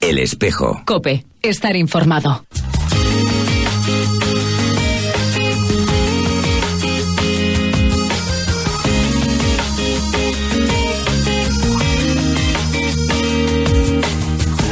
[0.00, 0.80] El espejo.
[0.86, 2.44] Cope, estar informado.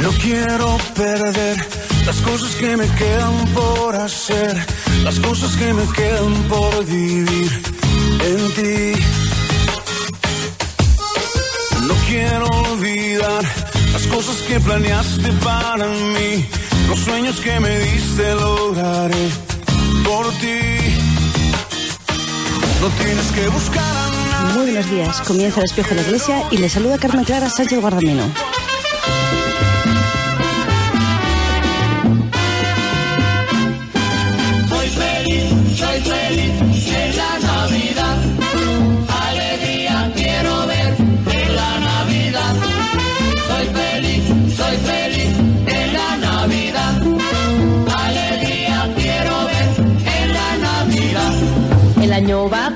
[0.01, 1.56] No quiero perder
[2.06, 4.56] las cosas que me quedan por hacer,
[5.02, 7.51] las cosas que me quedan por vivir
[8.20, 9.02] en ti.
[11.82, 13.66] No quiero olvidar
[13.96, 16.45] las cosas que planeaste para mí,
[16.87, 19.29] los sueños que me diste lograré
[20.04, 20.60] por ti.
[22.82, 24.54] No tienes que buscar a nadie.
[24.54, 25.23] Muy buenos días.
[25.23, 28.24] Comienza el espejo de la iglesia y le saluda Carmen Clara Sánchez Guardamino.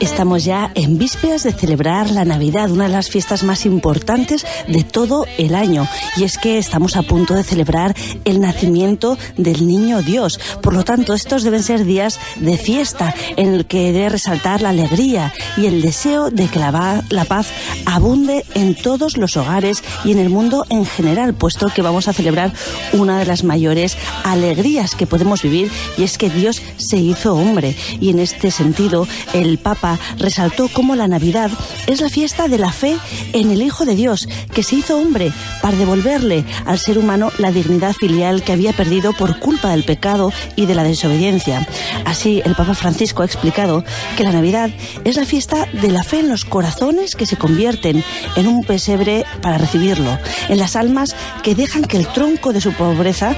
[0.00, 4.84] Estamos ya en vísperas de celebrar la Navidad, una de las fiestas más importantes de
[4.84, 5.88] todo el año.
[6.18, 7.96] Y es que estamos a punto de celebrar
[8.26, 10.38] el nacimiento del niño Dios.
[10.60, 14.70] Por lo tanto, estos deben ser días de fiesta en el que debe resaltar la
[14.70, 17.46] alegría y el deseo de que la, la paz
[17.86, 22.12] abunde en todos los hogares y en el mundo en general, puesto que vamos a
[22.12, 22.52] celebrar
[22.92, 27.74] una de las mayores alegrías que podemos vivir y es que Dios se hizo hombre.
[28.00, 31.50] Y en este sentido, el Papa resaltó cómo la Navidad
[31.86, 32.96] es la fiesta de la fe
[33.32, 35.32] en el Hijo de Dios, que se hizo hombre
[35.62, 40.32] para devolverle al ser humano la dignidad filial que había perdido por culpa del pecado
[40.56, 41.66] y de la desobediencia.
[42.04, 43.84] Así, el Papa Francisco ha explicado
[44.16, 44.70] que la Navidad
[45.04, 48.04] es la fiesta de la fe en los corazones que se convierten
[48.36, 50.18] en un pesebre para recibirlo,
[50.48, 53.36] en las almas que dejan que el tronco de su pobreza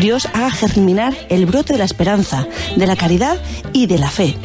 [0.00, 3.38] Dios haga germinar el brote de la esperanza, de la caridad
[3.72, 4.36] y de la fe.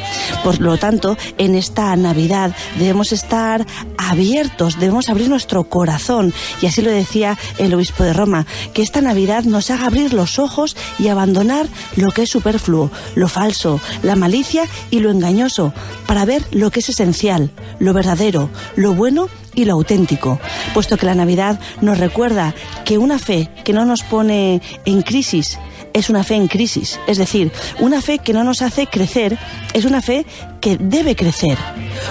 [0.47, 3.65] Por lo tanto, en esta Navidad debemos estar
[3.97, 6.33] abiertos, debemos abrir nuestro corazón.
[6.61, 10.39] Y así lo decía el obispo de Roma, que esta Navidad nos haga abrir los
[10.39, 15.73] ojos y abandonar lo que es superfluo, lo falso, la malicia y lo engañoso,
[16.07, 20.39] para ver lo que es esencial, lo verdadero, lo bueno y lo auténtico,
[20.73, 22.53] puesto que la Navidad nos recuerda
[22.85, 25.59] que una fe que no nos pone en crisis
[25.93, 29.37] es una fe en crisis, es decir, una fe que no nos hace crecer
[29.73, 30.27] es una fe
[30.61, 31.57] que debe crecer.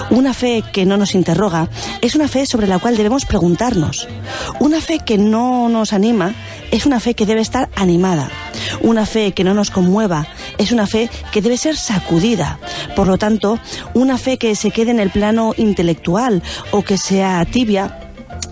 [0.09, 1.69] Una fe que no nos interroga
[2.01, 4.07] es una fe sobre la cual debemos preguntarnos.
[4.59, 6.33] Una fe que no nos anima
[6.71, 8.29] es una fe que debe estar animada.
[8.81, 12.59] Una fe que no nos conmueva es una fe que debe ser sacudida.
[12.95, 13.59] Por lo tanto,
[13.93, 18.06] una fe que se quede en el plano intelectual o que sea tibia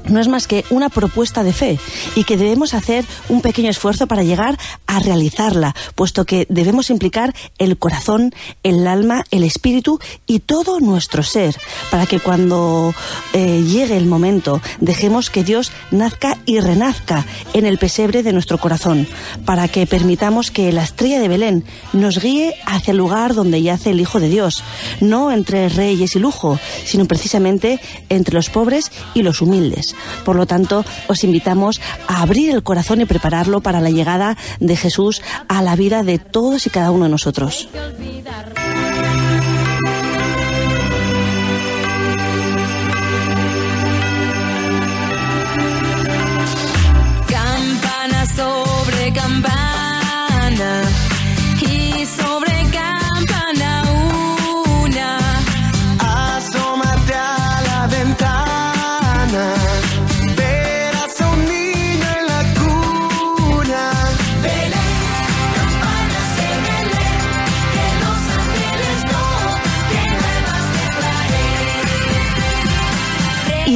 [0.08, 1.80] no es más que una propuesta de fe
[2.16, 4.58] y que debemos hacer un pequeño esfuerzo para llegar
[4.88, 8.34] a realizarla, puesto que debemos implicar el corazón,
[8.64, 11.56] el alma, el espíritu y todo nuestro ser,
[11.92, 12.94] para que cuando
[13.34, 18.58] eh, llegue el momento dejemos que Dios nazca y renazca en el pesebre de nuestro
[18.58, 19.08] corazón,
[19.46, 23.92] para que permitamos que la estrella de Belén nos guíe hacia el lugar donde yace
[23.92, 24.64] el Hijo de Dios,
[25.02, 27.80] no entre reyes y lujo, sino precisamente
[28.10, 29.95] entre los pobres y los humildes.
[30.24, 34.76] Por lo tanto, os invitamos a abrir el corazón y prepararlo para la llegada de
[34.76, 37.70] Jesús a la vida de todos y cada uno de nosotros.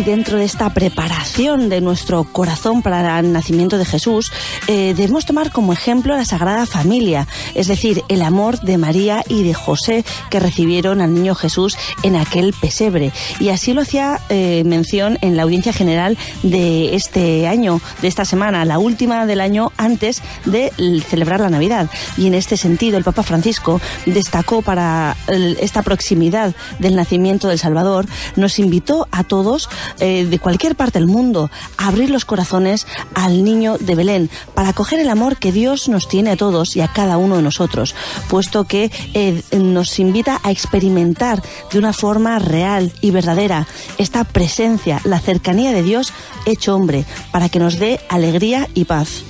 [0.10, 4.32] Dentro de esta preparación de nuestro corazón para el nacimiento de Jesús,
[4.66, 9.44] eh, debemos tomar como ejemplo la Sagrada Familia, es decir, el amor de María y
[9.44, 13.12] de José que recibieron al niño Jesús en aquel pesebre.
[13.40, 18.26] Y así lo hacía eh, mención en la audiencia general de este año, de esta
[18.26, 20.72] semana, la última del año antes de
[21.08, 21.88] celebrar la Navidad.
[22.18, 28.08] Y en este sentido, el Papa Francisco destacó para esta proximidad del nacimiento del Salvador,
[28.36, 33.78] nos invitó a todos eh, de cualquier parte del mundo abrir los corazones al niño
[33.78, 37.18] de Belén para acoger el amor que Dios nos tiene a todos y a cada
[37.18, 37.96] uno de nosotros,
[38.30, 41.42] puesto que eh, nos invita a experimentar
[41.72, 43.68] de una forma real y verdadera
[43.98, 46.14] esta presencia, la cercanía de Dios
[46.46, 49.24] hecho hombre, para que nos dé alegría y paz.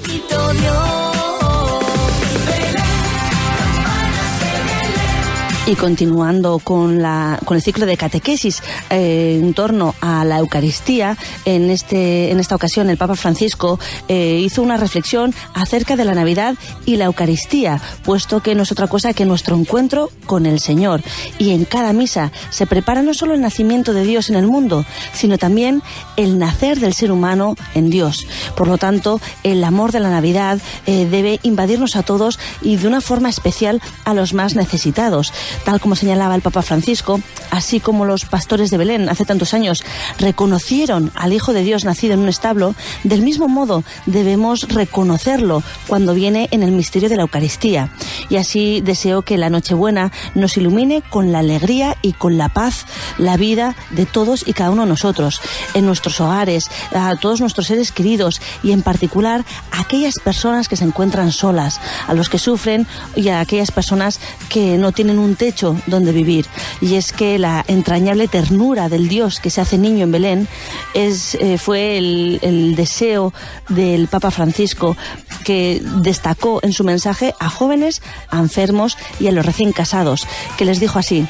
[5.69, 11.16] Y continuando con, la, con el ciclo de catequesis eh, en torno a la Eucaristía,
[11.45, 16.16] en, este, en esta ocasión el Papa Francisco eh, hizo una reflexión acerca de la
[16.16, 16.56] Navidad
[16.88, 21.04] y la Eucaristía, puesto que no es otra cosa que nuestro encuentro con el Señor.
[21.38, 24.86] Y en cada misa se prepara no solo el nacimiento de Dios en el mundo,
[25.13, 25.83] sino también
[26.18, 28.25] el nacer del ser humano en Dios.
[28.56, 32.88] Por lo tanto, el amor de la Navidad eh, debe invadirnos a todos y de
[32.88, 35.31] una forma especial a los más necesitados.
[35.64, 37.20] Tal como señalaba el Papa Francisco,
[37.52, 39.84] así como los pastores de Belén hace tantos años
[40.18, 46.14] reconocieron al Hijo de Dios nacido en un establo, del mismo modo debemos reconocerlo cuando
[46.14, 47.92] viene en el misterio de la Eucaristía.
[48.30, 52.86] Y así deseo que la Nochebuena nos ilumine con la alegría y con la paz
[53.18, 55.42] la vida de todos y cada uno de nosotros,
[55.74, 60.76] en nuestros hogares, a todos nuestros seres queridos y en particular a aquellas personas que
[60.76, 64.20] se encuentran solas, a los que sufren y a aquellas personas
[64.50, 65.49] que no tienen un techo
[65.88, 66.46] donde vivir.
[66.81, 70.48] Y es que la entrañable ternura del Dios que se hace niño en Belén
[70.94, 73.34] es, eh, fue el, el deseo
[73.69, 74.96] del Papa Francisco
[75.44, 80.66] que destacó en su mensaje a jóvenes, a enfermos y a los recién casados, que
[80.66, 81.28] les dijo así,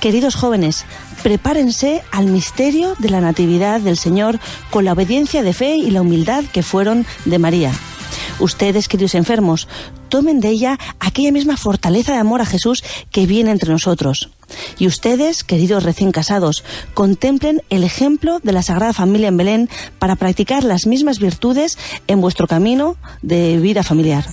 [0.00, 0.84] queridos jóvenes,
[1.22, 4.40] prepárense al misterio de la Natividad del Señor
[4.70, 7.72] con la obediencia de fe y la humildad que fueron de María.
[8.40, 9.68] Ustedes, queridos enfermos,
[10.12, 14.28] tomen de ella aquella misma fortaleza de amor a Jesús que viene entre nosotros.
[14.78, 20.16] Y ustedes, queridos recién casados, contemplen el ejemplo de la Sagrada Familia en Belén para
[20.16, 21.78] practicar las mismas virtudes
[22.08, 24.26] en vuestro camino de vida familiar.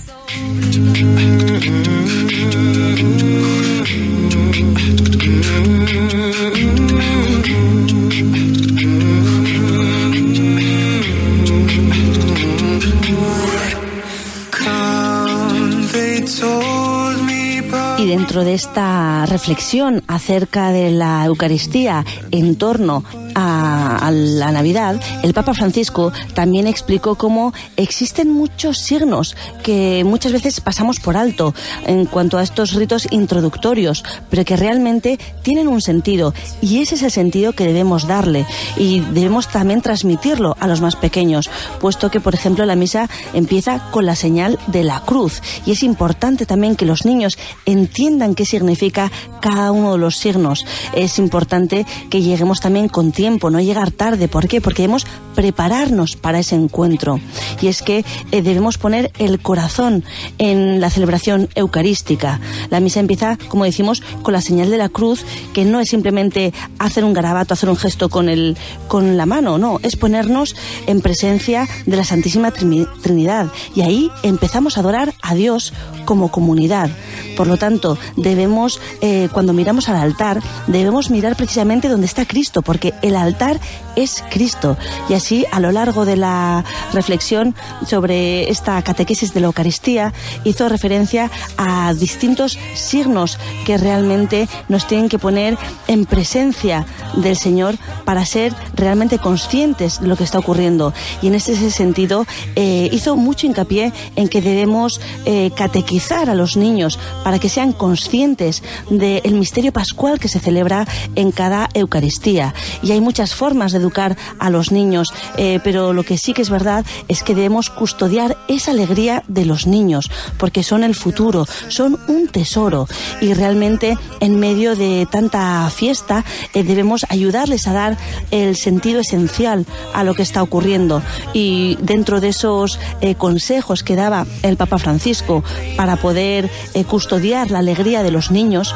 [18.30, 23.02] Dentro de esta reflexión acerca de la Eucaristía en torno
[23.34, 30.32] a, a la Navidad, el Papa Francisco también explicó cómo existen muchos signos que muchas
[30.32, 31.54] veces pasamos por alto
[31.86, 37.02] en cuanto a estos ritos introductorios, pero que realmente tienen un sentido y ese es
[37.02, 38.46] el sentido que debemos darle
[38.76, 41.50] y debemos también transmitirlo a los más pequeños,
[41.80, 45.82] puesto que, por ejemplo, la misa empieza con la señal de la cruz y es
[45.82, 49.10] importante también que los niños entiendan qué significa
[49.40, 50.64] cada uno de los signos.
[50.94, 54.28] Es importante que lleguemos también con tiempo, no llegar tarde.
[54.28, 54.60] ¿Por qué?
[54.60, 57.20] Porque debemos prepararnos para ese encuentro.
[57.60, 60.04] Y es que eh, debemos poner el corazón
[60.38, 62.40] en la celebración eucarística.
[62.70, 66.52] La misa empieza, como decimos, con la señal de la cruz, que no es simplemente
[66.78, 68.56] hacer un garabato, hacer un gesto con, el,
[68.88, 70.56] con la mano, no, es ponernos
[70.86, 73.48] en presencia de la Santísima Trinidad.
[73.74, 75.72] Y ahí empezamos a adorar a Dios
[76.04, 76.90] como comunidad.
[77.36, 82.62] Por lo tanto, debemos, eh, cuando miramos al altar, debemos mirar precisamente donde está Cristo,
[82.62, 83.60] porque altar
[83.96, 84.76] es Cristo.
[85.08, 87.54] Y así, a lo largo de la reflexión
[87.86, 90.12] sobre esta catequesis de la Eucaristía,
[90.44, 96.86] hizo referencia a distintos signos que realmente nos tienen que poner en presencia
[97.16, 100.92] del Señor para ser realmente conscientes de lo que está ocurriendo.
[101.22, 102.26] Y en ese sentido,
[102.56, 107.72] eh, hizo mucho hincapié en que debemos eh, catequizar a los niños para que sean
[107.72, 112.54] conscientes del misterio pascual que se celebra en cada Eucaristía.
[112.82, 116.42] Y hay muchas formas de educar a los niños, eh, pero lo que sí que
[116.42, 121.46] es verdad es que debemos custodiar esa alegría de los niños, porque son el futuro,
[121.68, 122.88] son un tesoro.
[123.20, 127.98] Y realmente en medio de tanta fiesta eh, debemos ayudarles a dar
[128.30, 131.02] el sentido esencial a lo que está ocurriendo.
[131.32, 135.44] Y dentro de esos eh, consejos que daba el Papa Francisco
[135.76, 136.50] para poder
[136.86, 138.74] custodiar la alegría de los niños,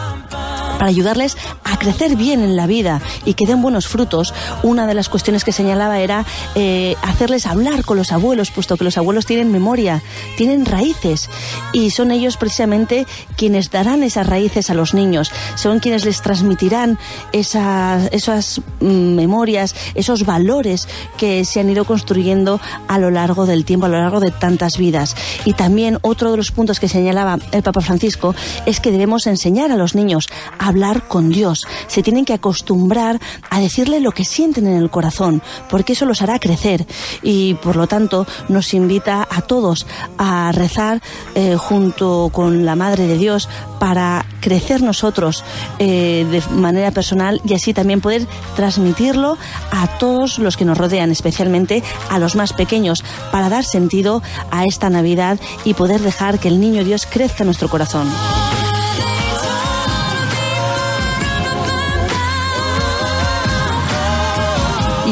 [0.75, 4.95] para ayudarles a crecer bien en la vida y que den buenos frutos, una de
[4.95, 9.27] las cuestiones que señalaba era eh, hacerles hablar con los abuelos, puesto que los abuelos
[9.27, 10.03] tienen memoria,
[10.37, 11.31] tienen raíces
[11.73, 16.99] y son ellos precisamente quienes darán esas raíces a los niños, son quienes les transmitirán
[17.33, 23.87] esas, mm, memorias, esos valores que se han ido construyendo a lo largo del tiempo,
[23.87, 25.17] a lo largo de tantas vidas.
[25.45, 28.35] Y también otro de los puntos que señalaba el Papa Francisco
[28.67, 30.29] es que debemos enseñar a los niños
[30.59, 31.67] a hablar con Dios.
[31.87, 36.23] Se tienen que acostumbrar a decirle lo que sienten en el corazón, porque eso los
[36.23, 36.87] hará crecer.
[37.23, 39.87] Y por lo tanto nos invita a todos
[40.19, 41.03] a rezar
[41.35, 45.45] eh, junto con la Madre de Dios para crecer nosotros
[45.79, 49.37] eh, de manera personal y así también poder transmitirlo
[49.71, 54.65] a todos los que nos rodean, especialmente a los más pequeños, para dar sentido a
[54.65, 58.09] esta Navidad y poder dejar que el niño Dios crezca en nuestro corazón.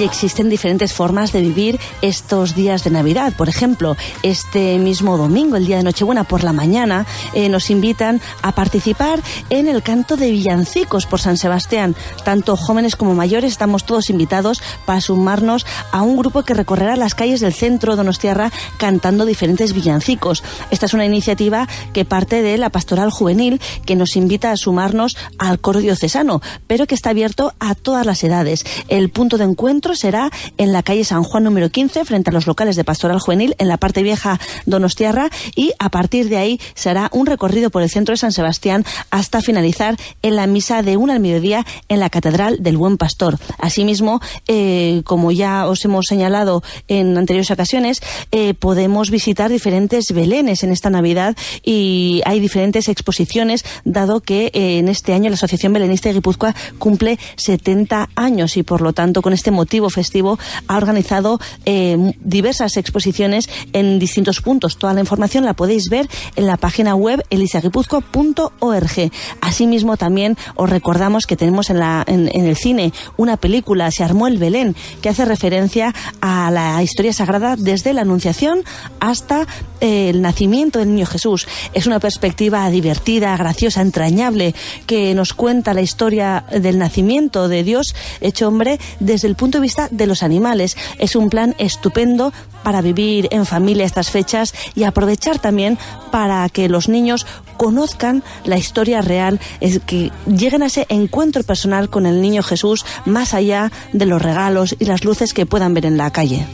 [0.04, 3.34] Existen diferentes formas de vivir estos días de Navidad.
[3.36, 8.20] Por ejemplo, este mismo domingo, el día de Nochebuena, por la mañana, eh, nos invitan
[8.42, 11.94] a participar en el canto de villancicos por San Sebastián.
[12.24, 17.14] Tanto jóvenes como mayores estamos todos invitados para sumarnos a un grupo que recorrerá las
[17.14, 20.42] calles del centro de Donostiarra cantando diferentes villancicos.
[20.70, 25.16] Esta es una iniciativa que parte de la Pastoral Juvenil que nos invita a sumarnos
[25.38, 28.64] al coro diocesano, pero que está abierto a todas las edades.
[28.88, 32.46] El punto de encuentro será en la calle San Juan número 15, frente a los
[32.46, 37.08] locales de Pastoral Juvenil, en la parte vieja Donostiarra, y a partir de ahí será
[37.12, 41.14] un recorrido por el centro de San Sebastián hasta finalizar en la misa de una
[41.14, 43.38] al mediodía en la Catedral del Buen Pastor.
[43.58, 50.62] Asimismo, eh, como ya os hemos señalado en anteriores ocasiones, eh, podemos visitar diferentes belenes
[50.62, 55.72] en esta Navidad y hay diferentes exposiciones, dado que eh, en este año la Asociación
[55.72, 60.76] Belenista de Guipúzcoa cumple 70 años y por lo tanto con este motivo festivo ha
[60.76, 64.78] organizado eh, diversas exposiciones en distintos puntos.
[64.78, 69.10] Toda la información la podéis ver en la página web elisaguipuzco.org.
[69.40, 74.26] Asimismo, también os recordamos que tenemos en, la, en, el cine una película, Se armó
[74.26, 78.62] el Belén, que hace referencia a la historia sagrada desde la Anunciación
[79.00, 79.46] hasta
[79.80, 81.46] eh, el nacimiento del niño Jesús.
[81.72, 84.54] Es una perspectiva divertida, graciosa, entrañable,
[84.86, 89.61] que nos cuenta la historia del nacimiento de Dios hecho hombre desde el punto de
[89.62, 90.76] vista de los animales.
[90.98, 95.78] Es un plan estupendo para vivir en familia estas fechas y aprovechar también
[96.10, 97.26] para que los niños
[97.56, 102.84] conozcan la historia real, es que lleguen a ese encuentro personal con el niño Jesús
[103.04, 106.46] más allá de los regalos y las luces que puedan ver en la calle.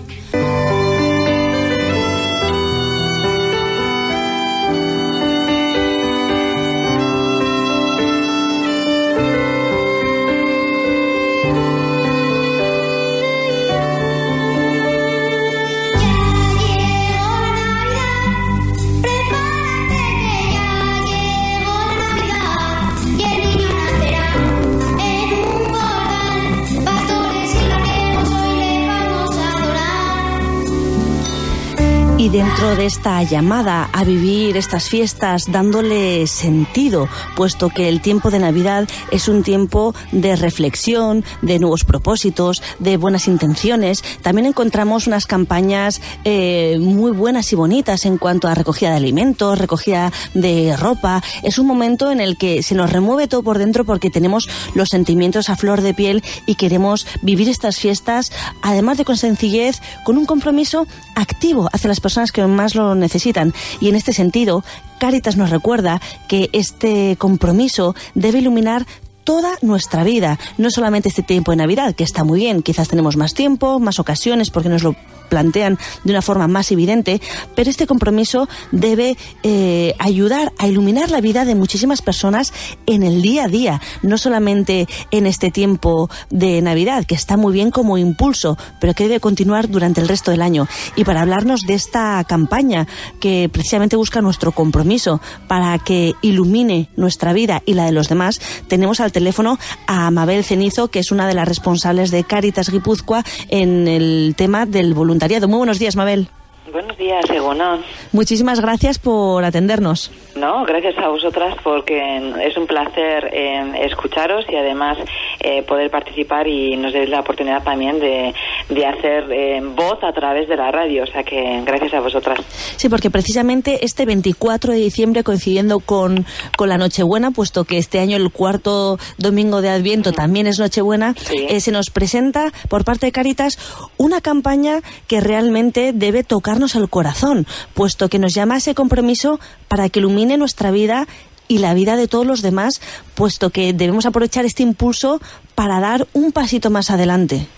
[32.39, 38.41] Y de esta llamada a vivir estas fiestas dándole sentido, puesto que el tiempo de
[38.41, 45.27] Navidad es un tiempo de reflexión, de nuevos propósitos, de buenas intenciones, también encontramos unas
[45.27, 51.23] campañas eh, muy buenas y bonitas en cuanto a recogida de alimentos, recogida de ropa.
[51.45, 54.89] Es un momento en el que se nos remueve todo por dentro porque tenemos los
[54.89, 60.19] sentimientos a flor de piel y queremos vivir estas fiestas, además de con sencillez, con
[60.19, 63.53] un compromiso activo hacia las personas personas que más lo necesitan.
[63.81, 64.65] Y en este sentido,
[64.99, 68.87] Caritas nos recuerda que este compromiso debe iluminar
[69.29, 73.19] toda nuestra vida, no solamente este tiempo de Navidad, que está muy bien, quizás tenemos
[73.19, 74.97] más tiempo, más ocasiones, porque nos lo
[75.29, 77.21] plantean de una forma más evidente,
[77.55, 82.53] pero este compromiso debe eh, ayudar a iluminar la vida de muchísimas personas
[82.87, 87.53] en el día a día, no solamente en este tiempo de Navidad, que está muy
[87.53, 90.67] bien como impulso, pero que debe continuar durante el resto del año.
[90.97, 92.87] Y para hablarnos de esta campaña
[93.21, 98.41] que precisamente busca nuestro compromiso para que ilumine nuestra vida y la de los demás,
[98.69, 99.59] tenemos al teléfono
[99.89, 104.65] a Mabel Cenizo, que es una de las responsables de Caritas Guipúzcoa en el tema
[104.65, 106.29] del voluntariado muy buenos días, Mabel.
[106.71, 107.83] Buenos días, Egunon.
[108.13, 110.13] Muchísimas gracias por atendernos.
[110.37, 111.99] No, gracias a vosotras porque
[112.43, 114.99] es un placer eh, escucharos y además
[115.41, 118.35] eh, poder participar y nos deis la oportunidad también de,
[118.69, 121.05] de hacer eh, voz a través de la radio.
[121.05, 122.39] O sea que gracias a vosotras.
[122.77, 126.27] Sí, porque precisamente este 24 de diciembre, coincidiendo con,
[126.57, 131.15] con la Nochebuena, puesto que este año el cuarto domingo de Adviento también es Nochebuena,
[131.33, 133.59] eh, se nos presenta por parte de Caritas
[133.97, 139.41] una campaña que realmente debe tocarnos al corazón, puesto que nos llama a ese compromiso
[139.69, 141.07] para que ilumine nuestra vida
[141.49, 142.81] y la vida de todos los demás,
[143.15, 145.21] puesto que debemos aprovechar este impulso
[145.55, 147.49] para dar un pasito más adelante.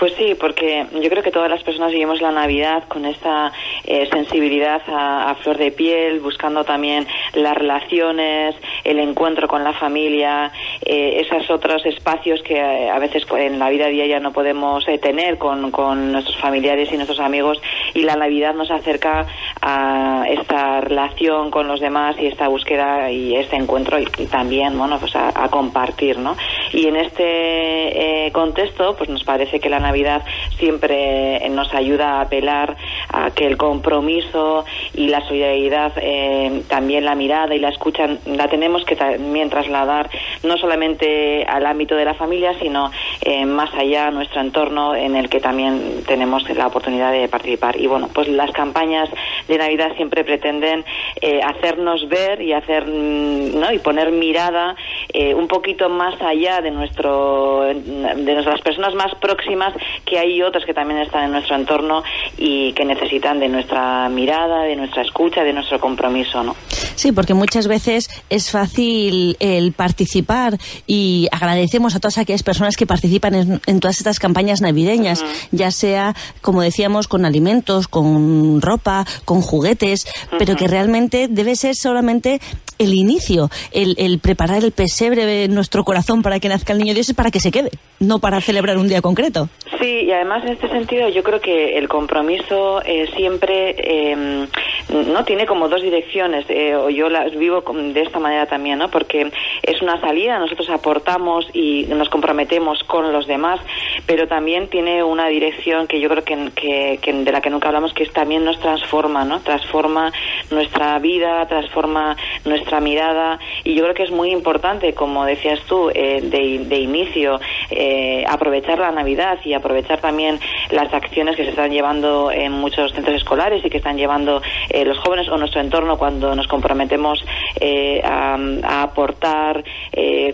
[0.00, 3.52] Pues sí, porque yo creo que todas las personas vivimos la Navidad con esta
[3.84, 10.52] eh, sensibilidad a, flor de piel, buscando también las relaciones, el encuentro con la familia,
[10.80, 14.96] eh, esos otros espacios que eh, a veces en la vida diaria no podemos eh,
[14.96, 17.60] tener con, nuestros familiares y nuestros amigos
[17.92, 19.26] y la Navidad nos acerca
[19.60, 24.78] a esta relación con los demás y esta búsqueda y este encuentro y, y también
[24.78, 26.36] bueno pues a compartir ¿no?
[26.72, 30.22] Y en este eh, contexto pues nos parece que la Navidad
[30.58, 32.76] siempre nos ayuda a apelar
[33.12, 38.48] a que el compromiso y la solidaridad eh, también la mirada y la escucha la
[38.48, 40.10] tenemos que también trasladar
[40.44, 42.90] no solamente al ámbito de la familia sino
[43.22, 47.80] eh, más allá a nuestro entorno en el que también tenemos la oportunidad de participar
[47.80, 49.08] y bueno pues las campañas
[49.48, 50.84] de Navidad siempre pretenden
[51.20, 53.72] eh, hacernos ver y hacer mm, ¿no?
[53.72, 54.76] y poner mirada
[55.12, 59.74] eh, un poquito más allá de nuestro de nuestras personas más próximas
[60.04, 62.02] que hay otras que también están en nuestro entorno
[62.38, 66.56] y que necesitan de nuestra mirada, de nuestra escucha, de nuestro compromiso, ¿no?
[66.94, 72.86] Sí, porque muchas veces es fácil el participar y agradecemos a todas aquellas personas que
[72.86, 79.06] participan en, en todas estas campañas navideñas, ya sea, como decíamos, con alimentos, con ropa,
[79.24, 80.06] con juguetes,
[80.38, 82.40] pero que realmente debe ser solamente
[82.80, 86.92] el inicio, el, el preparar el pesebre de nuestro corazón para que nazca el niño
[86.94, 89.48] Dios es para que se quede, no para celebrar un día concreto.
[89.80, 94.46] Sí, y además en este sentido yo creo que el compromiso eh, siempre eh,
[94.90, 97.62] no tiene como dos direcciones, eh, o yo las vivo
[97.94, 98.90] de esta manera también, ¿no?
[98.90, 103.60] Porque es una salida, nosotros aportamos y nos comprometemos con los demás,
[104.06, 107.68] pero también tiene una dirección que yo creo que, que- que de la que nunca
[107.68, 109.40] hablamos, que es también nos transforma, ¿no?
[109.40, 110.12] Transforma
[110.50, 115.90] nuestra vida, transforma nuestra mirada, y yo creo que es muy importante, como decías tú,
[115.94, 120.38] eh, de, inicio, eh, aprovechar la Navidad y aprovechar también
[120.70, 124.84] las acciones que se están llevando en muchos centros escolares y que están llevando eh,
[124.84, 127.24] los jóvenes o nuestro entorno cuando nos comprometemos
[127.60, 128.38] eh, a,
[128.82, 129.62] aportar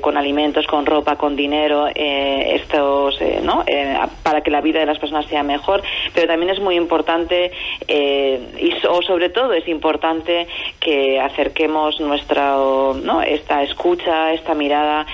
[0.01, 3.65] con alimentos, con ropa, con dinero, estos, ¿no?
[4.23, 5.83] Para que la vida de las personas sea mejor,
[6.15, 7.51] pero también es muy importante
[7.89, 10.47] y o sobre todo es importante
[10.79, 13.23] que acerquemos nuestra, ¿no?
[13.23, 15.07] esta escucha, esta mirada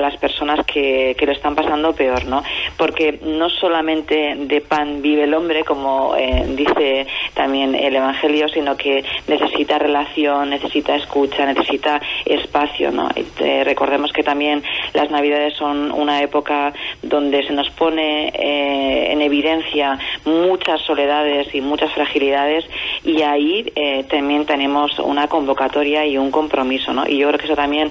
[0.00, 2.42] las personas que, que lo están pasando peor, ¿no?
[2.76, 8.76] Porque no solamente de pan vive el hombre, como eh, dice también el Evangelio, sino
[8.76, 13.08] que necesita relación, necesita escucha, necesita espacio, ¿no?
[13.40, 14.62] Eh, recordemos que también
[14.94, 21.60] las Navidades son una época donde se nos pone eh, en evidencia muchas soledades y
[21.60, 22.64] muchas fragilidades
[23.04, 23.72] y ahí
[24.08, 27.06] también tenemos una convocatoria y un compromiso, ¿no?
[27.06, 27.90] Y yo creo que eso también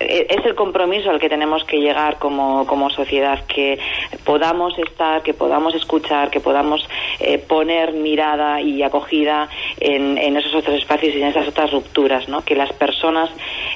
[0.00, 3.78] es el compromiso al que tenemos que llegar como, como sociedad, que
[4.24, 6.86] podamos estar, que podamos escuchar, que podamos
[7.18, 12.42] eh, poner mirada y acogida en, esos otros espacios y en esas otras rupturas, ¿no?
[12.42, 13.30] Que las personas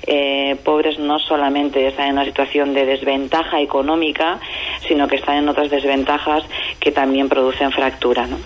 [0.06, 4.40] eh, pobres no solamente están en una situación de desventaja económica,
[4.86, 6.44] sino que están en otras desventajas
[6.80, 8.38] que también producen fractura, ¿no?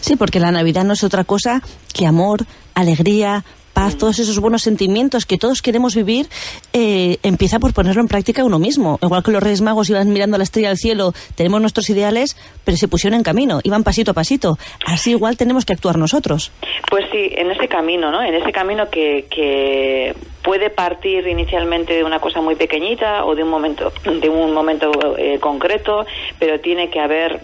[0.00, 2.40] Sí, porque la Navidad no es otra cosa que amor,
[2.74, 3.44] alegría,
[3.92, 6.26] todos esos buenos sentimientos que todos queremos vivir,
[6.72, 8.98] eh, empieza por ponerlo en práctica uno mismo.
[9.02, 12.76] Igual que los Reyes Magos iban mirando la estrella del cielo, tenemos nuestros ideales, pero
[12.76, 14.58] se pusieron en camino, iban pasito a pasito.
[14.86, 16.50] Así igual tenemos que actuar nosotros.
[16.90, 18.22] Pues sí, en ese camino, ¿no?
[18.22, 23.42] En ese camino que, que puede partir inicialmente de una cosa muy pequeñita o de
[23.42, 26.06] un momento, de un momento eh, concreto,
[26.38, 27.40] pero tiene que haber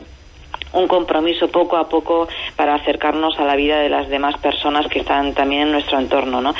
[0.72, 5.00] un compromiso poco a poco para acercarnos a la vida de las demás personas que
[5.00, 6.54] están también en nuestro entorno, ¿no?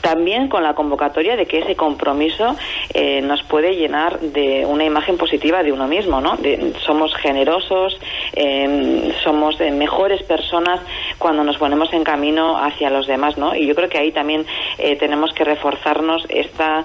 [0.00, 2.56] También con la convocatoria de que ese compromiso
[2.94, 6.38] eh, nos puede llenar de una imagen positiva de uno mismo, ¿no?
[6.84, 7.98] Somos generosos,
[8.34, 10.80] eh, somos mejores personas
[11.18, 13.54] cuando nos ponemos en camino hacia los demás, ¿no?
[13.54, 14.46] Y yo creo que ahí también
[14.78, 16.84] eh, tenemos que reforzarnos esta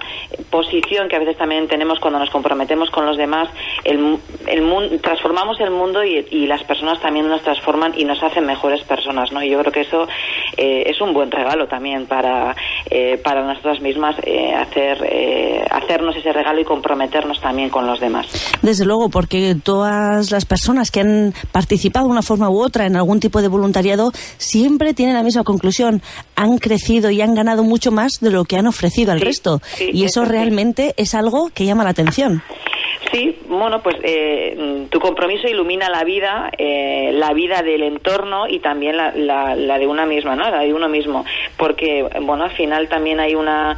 [0.50, 3.48] posición que a veces también tenemos cuando nos comprometemos con los demás,
[3.84, 8.44] el, el transformamos el mundo y, y las personas también nos transforman y nos hacen
[8.46, 9.42] mejores personas, ¿no?
[9.42, 10.06] Y yo creo que eso
[10.56, 12.54] eh, es un buen regalo también para,
[12.90, 18.00] eh, para nosotras mismas eh, hacer, eh, hacernos ese regalo y comprometernos también con los
[18.00, 18.26] demás.
[18.62, 22.96] Desde luego, porque todas las personas que han participado de una forma u otra en
[22.96, 26.02] algún tipo de voluntariado siempre tienen la misma conclusión.
[26.36, 29.60] Han crecido y han ganado mucho más de lo que han ofrecido al Sí, resto.
[29.64, 30.30] sí, y eso eso sí.
[30.32, 32.42] realmente es algo que llama la atención.
[33.12, 38.58] Sí, bueno, pues eh, tu compromiso ilumina la vida, eh, la vida del entorno y
[38.60, 40.50] también la, de una misma, ¿no?
[40.50, 41.26] La de uno mismo,
[41.58, 43.76] porque bueno, al final también hay una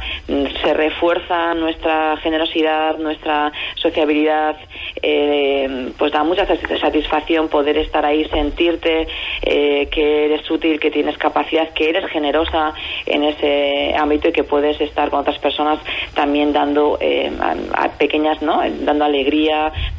[0.63, 4.55] se refuerza nuestra generosidad, nuestra sociabilidad,
[5.01, 9.05] eh, pues da mucha satis- satisfacción poder estar ahí, sentirte
[9.41, 12.73] eh, que eres útil, que tienes capacidad, que eres generosa
[13.05, 15.79] en ese ámbito y que puedes estar con otras personas
[16.13, 16.97] también dando
[17.73, 18.61] a pequeñas, ¿no?
[18.79, 19.24] Dando alegría,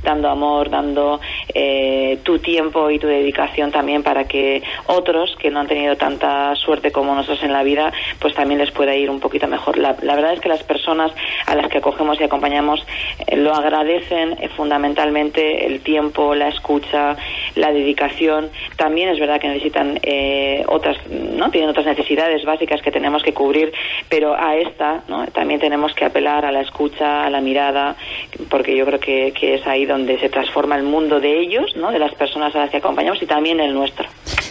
[0.02, 1.20] dando amor, dando
[1.54, 6.54] eh, tu tiempo y tu dedicación también para que otros que no han tenido tanta
[6.54, 9.78] suerte como nosotros en la vida, pues también les pueda ir un poquito mejor.
[9.78, 11.12] La, verdad es que las personas
[11.46, 12.84] a las que acogemos y acompañamos
[13.26, 17.16] eh, lo agradecen eh, fundamentalmente el tiempo, la escucha,
[17.54, 18.50] la dedicación.
[18.76, 19.98] También es verdad que necesitan
[20.68, 21.50] otras, ¿no?
[21.50, 23.72] Tienen otras necesidades básicas que tenemos que cubrir,
[24.08, 25.26] pero a esta, ¿no?
[25.28, 27.96] También tenemos que apelar a la escucha, a la mirada,
[28.48, 31.90] porque yo creo que, que es ahí donde se transforma el mundo de ellos, ¿no?
[31.90, 34.06] De las personas a las que acompañamos y también el nuestro.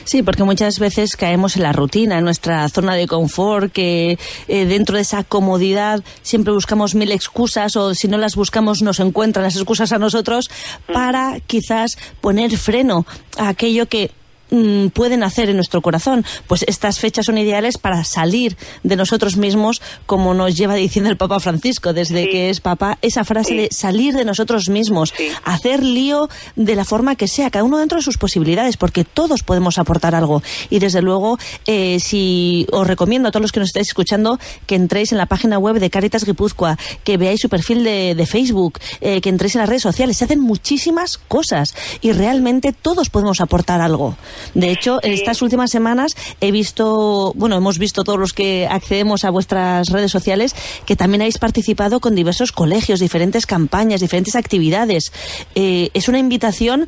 [0.06, 4.66] Sí, porque muchas veces caemos en la rutina, en nuestra zona de confort, que eh,
[4.66, 9.44] dentro de esa comodidad siempre buscamos mil excusas o si no las buscamos nos encuentran
[9.44, 10.50] las excusas a nosotros
[10.94, 13.06] para quizás poner freno
[13.38, 14.12] a aquello que
[14.52, 16.26] mm, pueden hacer en nuestro corazón.
[16.48, 21.18] Pues estas fechas son ideales para salir de nosotros mismos, como nos lleva diciendo el
[21.18, 22.30] Papa Francisco desde Sí.
[22.30, 23.56] que es Papa, esa frase Sí.
[23.58, 25.30] de salir de nosotros mismos, Sí.
[25.44, 29.44] hacer lío de la forma que sea, cada uno dentro de sus posibilidades, porque todos
[29.44, 30.42] podemos aportar algo.
[30.70, 34.76] Y desde luego, eh, si os recomiendo a todos los que nos estáis escuchando que
[34.76, 38.80] entréis en la página web de Caritas Guipúzcoa, que veáis su perfil de, de Facebook,
[39.02, 40.18] eh, que entréis en las redes sociales.
[40.18, 44.16] Se hacen muchísimas cosas y realmente todos podemos aportar algo.
[44.54, 45.20] De hecho, en Sí.
[45.20, 50.12] estas últimas semanas he visto, bueno, hemos visto todos los que accedemos a vuestras redes
[50.12, 55.12] sociales que también habéis participado con diversos colegios, diferentes campañas, diferentes actividades.
[55.56, 56.88] Eh, es una invitación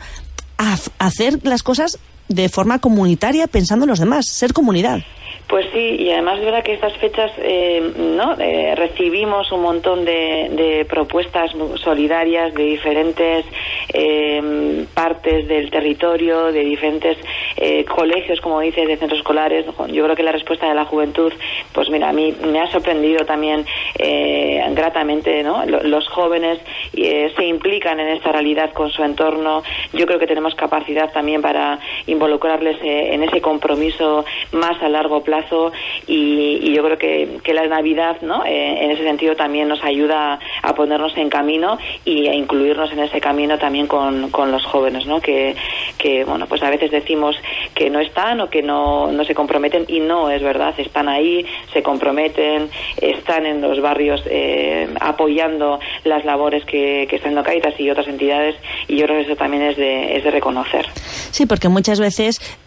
[0.57, 4.99] a hacer las cosas de forma comunitaria pensando en los demás, ser comunidad.
[5.47, 8.35] Pues sí, y además es verdad que estas fechas, eh, ¿no?
[8.37, 13.45] Eh, recibimos un montón de, de propuestas solidarias de diferentes
[13.93, 17.17] eh, partes del territorio, de diferentes
[17.55, 19.65] eh, colegios, como dices, de centros escolares.
[19.89, 21.31] Yo creo que la respuesta de la juventud,
[21.71, 23.65] pues mira, a mí me ha sorprendido también
[23.99, 25.65] eh, gratamente, ¿no?
[25.65, 26.59] Lo- Los jóvenes
[26.93, 29.63] se implican en esta realidad con su entorno.
[29.93, 31.79] Yo creo que tenemos capacidad también para
[32.17, 35.71] involucrarles eh, en ese compromiso más a largo plazo
[36.07, 38.43] y, yo creo que, que la Navidad, ¿no?
[38.45, 42.99] Eh, en ese sentido también nos ayuda a ponernos en camino y a incluirnos en
[42.99, 45.19] ese camino también con, con los jóvenes, ¿no?
[45.21, 45.55] Que,
[45.97, 47.35] que, bueno, pues a veces decimos
[47.73, 51.45] que no están o que no, no se comprometen y no es verdad, están ahí,
[51.73, 52.69] se comprometen,
[53.01, 58.07] están en los barrios eh, apoyando las labores que, que están en Caritas y otras
[58.07, 58.55] entidades
[58.87, 60.85] y yo creo que eso también es de, es de reconocer.
[61.31, 62.06] Sí, porque muchas veces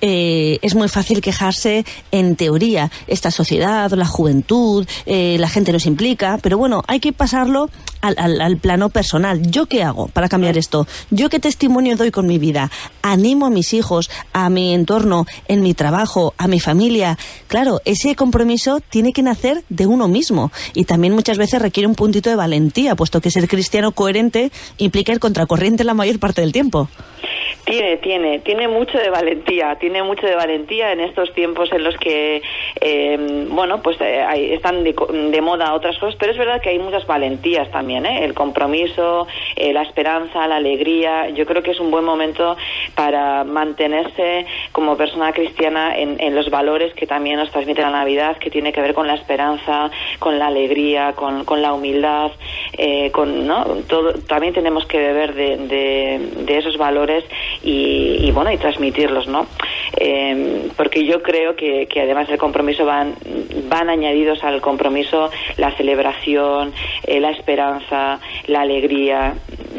[0.00, 2.90] eh, es muy fácil quejarse en teoría.
[3.06, 8.14] Esta sociedad, la juventud, eh, la gente nos implica, pero bueno, hay que pasarlo al,
[8.18, 9.40] al- al plano personal.
[9.50, 10.86] ¿Yo qué hago para cambiar esto?
[11.10, 12.70] ¿Yo qué testimonio doy con mi vida?
[13.02, 17.18] ¿Animo a mis hijos, a mi entorno, en mi trabajo, a mi familia?
[17.48, 21.94] Claro, ese compromiso tiene que nacer de uno mismo y también muchas veces requiere un
[21.94, 26.52] puntito de valentía, puesto que ser cristiano coherente implica ir contracorriente la mayor parte del
[26.52, 26.88] tiempo.
[27.64, 31.94] Tiene, tiene, tiene mucho de valentía, tiene mucho de valentía en estos tiempos en los
[31.98, 32.42] que,
[32.80, 34.94] eh, bueno, pues eh, hay- están de,
[35.30, 38.24] de moda otras cosas, pero es verdad que hay muchas valentías también, ¿eh?
[38.24, 39.26] El compromiso,
[39.56, 41.28] eh, la esperanza, la alegría.
[41.30, 42.56] Yo creo que es un buen momento
[42.94, 48.50] para mantenerse como persona cristiana en, los valores que también nos transmite la Navidad, que
[48.50, 52.30] tiene que ver con la esperanza, con la alegría, con, la humildad,
[52.78, 53.64] eh, con, ¿no?
[53.88, 57.24] Todo, también tenemos que beber de, esos valores
[57.62, 59.46] y, bueno y transmitirlos no
[59.96, 66.72] Eh, porque yo creo que, además del compromiso van añadidos al compromiso la celebración
[67.20, 69.34] la esperanza la alegría.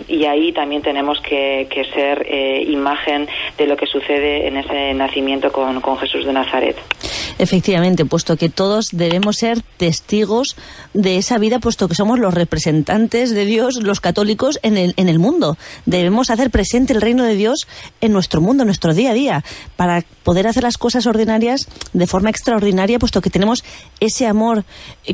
[0.07, 5.51] Y ahí también tenemos que, ser eh, imagen de lo que sucede en ese nacimiento
[5.51, 6.77] con, con Jesús de Nazaret
[7.37, 10.55] Efectivamente, puesto que todos debemos ser testigos
[10.93, 15.09] de esa vida, puesto que somos los representantes de Dios, los católicos, en el, en
[15.09, 15.57] el mundo.
[15.85, 17.67] Debemos hacer presente el reino de Dios
[18.01, 19.43] en nuestro mundo, en nuestro día a día,
[19.75, 23.63] para poder hacer las cosas ordinarias de forma extraordinaria, puesto que tenemos
[23.99, 24.65] ese amor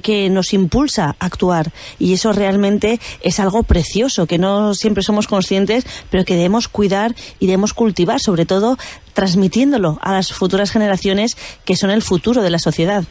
[0.04, 1.72] que nos impulsa a actuar.
[2.00, 7.16] Y eso realmente es algo precioso, que no siempre somos conscientes, pero que debemos cuidar
[7.40, 8.78] y debemos cultivar, sobre todo
[9.18, 13.04] transmitiéndolo a las futuras generaciones que son el futuro de la sociedad.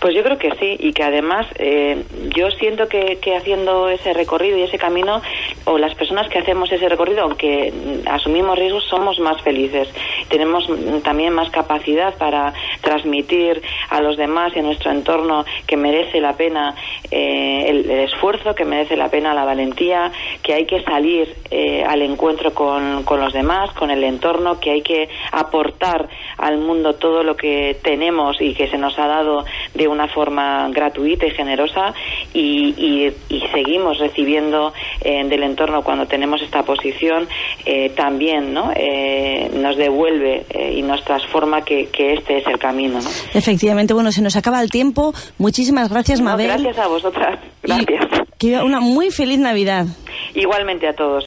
[0.00, 2.04] Pues yo creo que sí, y que además eh,
[2.36, 5.22] yo siento que, que, haciendo ese recorrido y ese camino,
[5.64, 7.72] o las personas que hacemos ese recorrido, aunque
[8.06, 9.88] asumimos riesgos, somos más felices.
[10.28, 10.68] Tenemos
[11.02, 16.34] también más capacidad para transmitir a los demás y a nuestro entorno que merece la
[16.34, 16.74] pena
[17.10, 22.02] eh, el, esfuerzo, que merece la pena la valentía, que hay que salir eh, al
[22.02, 27.22] encuentro con, con los demás, con el entorno, que hay que aportar al mundo todo
[27.22, 31.94] lo que tenemos y que se nos ha dado de una forma gratuita y generosa
[32.32, 37.28] y, y, y seguimos recibiendo eh, del entorno cuando tenemos esta posición
[37.64, 38.70] eh, también ¿no?
[38.74, 43.00] Eh, nos devuelve eh, y nos transforma que, que, este es el camino.
[43.00, 43.08] ¿no?
[43.34, 45.12] Efectivamente, bueno, se nos acaba el tiempo.
[45.38, 46.48] Muchísimas gracias, no, Mabel.
[46.48, 47.38] Gracias a vosotras.
[47.62, 48.04] Gracias.
[48.40, 49.86] Y que una muy feliz Navidad.
[50.34, 51.24] Igualmente a todos.